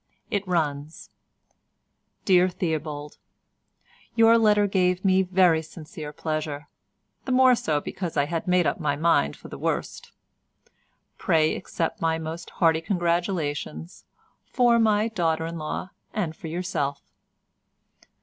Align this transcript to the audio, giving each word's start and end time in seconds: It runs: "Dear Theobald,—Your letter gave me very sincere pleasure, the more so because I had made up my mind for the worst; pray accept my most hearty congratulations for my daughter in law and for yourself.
It 0.31 0.47
runs: 0.47 1.11
"Dear 2.25 2.49
Theobald,—Your 2.49 4.35
letter 4.35 4.65
gave 4.65 5.05
me 5.05 5.21
very 5.21 5.61
sincere 5.61 6.11
pleasure, 6.11 6.69
the 7.25 7.31
more 7.31 7.53
so 7.53 7.79
because 7.79 8.17
I 8.17 8.25
had 8.25 8.47
made 8.47 8.65
up 8.65 8.79
my 8.79 8.95
mind 8.95 9.35
for 9.35 9.49
the 9.49 9.59
worst; 9.59 10.11
pray 11.19 11.55
accept 11.55 12.01
my 12.01 12.17
most 12.17 12.49
hearty 12.49 12.81
congratulations 12.81 14.05
for 14.43 14.79
my 14.79 15.07
daughter 15.07 15.45
in 15.45 15.59
law 15.59 15.91
and 16.15 16.35
for 16.35 16.47
yourself. 16.47 17.03